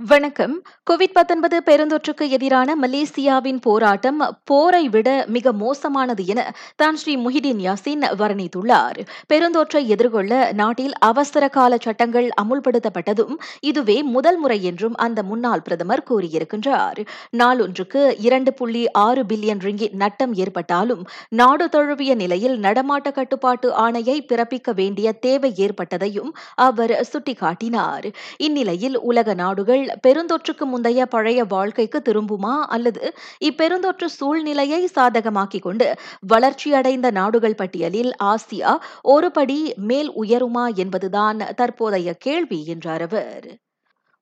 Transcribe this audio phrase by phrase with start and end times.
[0.00, 0.54] வணக்கம்.
[0.90, 1.12] கோவிட்
[1.66, 6.40] பெருந்தொற்றுக்கு எதிரான மலேசியாவின் போராட்டம் போரை விட மிக மோசமானது என
[6.76, 8.98] தான் ஸ்ரீ முஹிதீன் யாசின் வர்ணித்துள்ளார்.
[9.28, 17.00] பெருந்தொற்றை எதிர்கொள்ள நாட்டில் அவசர கால சட்டங்கள் அமுல்படுத்தப்பட்டதும் இதுவே முதல் முறை என்றும் அந்த முன்னாள் பிரதமர் கூறியிருக்கின்றார்.
[17.36, 24.74] நாளொன்றுக்கு இரண்டு புள்ளி ஆறு பில்லியன் ரிங்கி நட்டம் ஏற்பட்டாலும் நாடு தழுவிய நிலையில் நடமாட்ட கட்டுப்பாட்டு ஆணையை பிறப்பிக்க
[24.74, 28.08] வேண்டிய தேவை ஏற்பட்டதையும் அவர் சுட்டிக்காட்டினார்.
[28.38, 32.54] இந்நிலையில் உலக நாடுகள் பெருந்தொற்றுக்கு முந்தைய பழைய வாழ்க்கைக்கு திரும்புமா?
[32.66, 35.94] அல்லது இப்பெருந்தொற்று சூழ்நிலையை சாதகமாக்கிக் கொண்டு
[36.32, 43.63] வளர்ச்சியடைந்த நாடுகள் பட்டியலில் ஆசியா ஒரு படி மேல் உயருமா என்பதுதான் தற்போதைய கேள்வி என்றார் அவர்.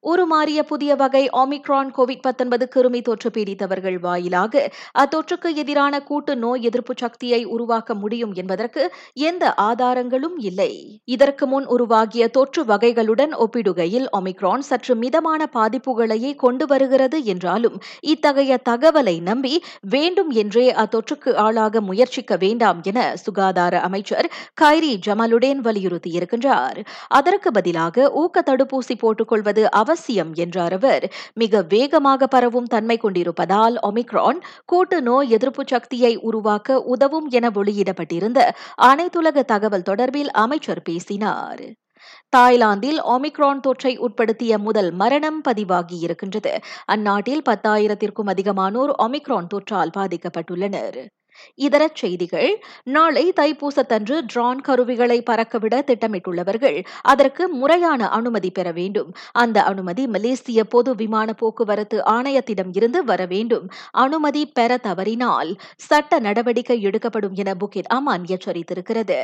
[0.05, 6.95] உருமாறிய புதிய வகை ஆமிக்ரான் கோவிட் பத்தொன்பது கிருமி தொற்று பீடித்தவர்கள் வாயிலாக அத்தொற்றுக்கு எதிரான கூட்டு நோய் எதிர்ப்பு
[6.97, 8.83] சக்தியை உருவாக்க முடியும் என்பதற்கு
[9.15, 11.01] எந்த ஆதாரங்களும் இல்லை.
[11.05, 19.23] இதற்கு முன் உருவாகிய தொற்று வகைகளுடன் ஒப்பிடுகையில் ஒமிக்ரான் சற்று மிதமான பாதிப்புகளையே கொண்டு வருகிறது என்றாலும் இத்தகைய தகவலை
[19.23, 19.55] நம்பி
[19.91, 26.81] வேண்டும் என்றே அத்தொற்றுக்கு ஆளாக முயற்சிக்க வேண்டாம் என சுகாதார அமைச்சர் கைரி ஜமாலுடேன் வலியுறுத்தியிருக்கின்றார்.
[27.09, 31.05] அதற்கு பதிலாக ஊக்க தடுப்பூசி போட்டுக்கொள்வது அவசியம் என்றார் அவர்.
[31.35, 38.41] மிக வேகமாக பரவும் தன்மை கொண்டிருப்பதால் ஒமிக்ரான் கூட்டு நோய் எதிர்ப்பு சக்தியை உருவாக்க உதவும் என வெளியிடப்பட்டிருந்த
[38.83, 41.63] அனைத்துலக தகவல் தொடர்பில் அமைச்சர் பேசினார்.
[42.29, 46.53] தாய்லாந்தில் ஒமிக்ரான் தொற்றை உட்படுத்திய முதல் மரணம் பதிவாகியிருக்கின்றது
[46.85, 51.01] அந்நாட்டில் பத்தாயிரத்திற்கும் அதிகமானோர் ஒமிக்ரான் தொற்றால் பாதிக்கப்பட்டுள்ளனர்.
[51.55, 59.13] இதர செய்திகள் நாளை தைப்பூசத்தன்று ட்ரான் கருவிகளை பறக்கவிட திட்டமிட்டுள்ளவர்கள் அதற்கு முறையான அனுமதி பெற வேண்டும்.
[59.33, 63.69] அந்த அனுமதி மலேசிய பொது விமான போக்குவரத்து ஆணையத்திடம் இருந்து வர வேண்டும்.
[63.91, 69.21] அனுமதி பெற தவறினால் சட்ட நடவடிக்கை எடுக்கப்படும் என புகித் அமான் எச்சரித்திருக்கிறது.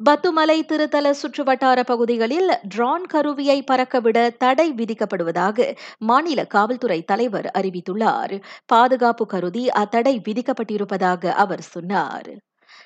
[0.00, 8.42] பத்துமலை திருத்தல சுற்றுவட்டார பகுதிகளில் ட்ரான் கருவியை பறக்கவிட தடை விதிக்கப்படுவதாக மாநில காவல்துறை தலைவர் அறிவித்துள்ளார்.
[8.66, 12.32] பாதுகாப்பு கருதி அத்தடை விதிக்கப்பட்டிருப்பதாக அவர் சொன்னார்.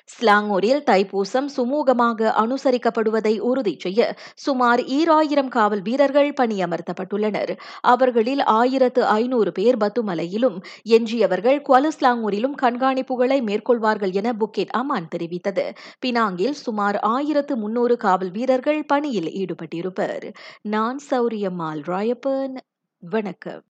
[0.05, 7.57] ஸ்லாங்கூரில் தைப்பூசம் சுமூகமாக அனுசரிக்கப்படுவதை உறுதி செய்ய சுமார் ஈராயிரம் காவல் வீரர்கள் பணியமர்த்தப்பட்டுள்ளனர்.
[7.81, 15.75] அவர்களில் ஆயிரத்து ஐநூறு பேர் பத்துமலையிலும் எஞ்சியவர்கள் குவலுஸ்லாங்கூரிலும் கண்காணிப்புகளை மேற்கொள்வார்கள் என புக்கெட் அமான் தெரிவித்தது.
[16.05, 20.33] பினாங்கில் சுமார் ஆயிரத்து முன்னூறு காவல் வீரர்கள் பணியில் ஈடுபட்டிருப்பர்.
[20.61, 22.57] நான் சௌரியம்மாள் ராயப்பன்.
[22.99, 23.63] வணக்கம்.